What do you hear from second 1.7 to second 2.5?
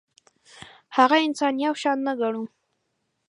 شان نه ګڼو.